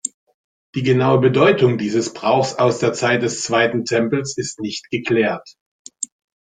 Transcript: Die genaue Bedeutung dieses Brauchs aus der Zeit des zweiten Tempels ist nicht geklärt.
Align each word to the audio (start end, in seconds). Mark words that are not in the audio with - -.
Die 0.73 0.81
genaue 0.81 1.19
Bedeutung 1.19 1.77
dieses 1.77 2.11
Brauchs 2.11 2.55
aus 2.55 2.79
der 2.79 2.93
Zeit 2.93 3.21
des 3.21 3.43
zweiten 3.43 3.85
Tempels 3.85 4.35
ist 4.35 4.59
nicht 4.59 4.89
geklärt. 4.89 5.47